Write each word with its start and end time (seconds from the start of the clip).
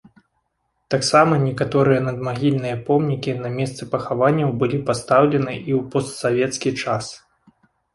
Таксама, 0.93 1.33
некаторыя 1.47 1.99
надмагільныя 2.07 2.81
помнікі 2.89 3.37
на 3.45 3.49
месцы 3.61 3.83
пахаванняў 3.95 4.49
былі 4.65 4.83
пастаўлены 4.93 5.51
і 5.57 5.57
ў 5.57 5.81
постсавецкі 5.95 6.79
час. 6.85 7.17